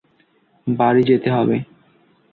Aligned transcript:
বাড়ি 0.67 1.01
যেতে 1.09 1.29
হবে! 1.35 1.57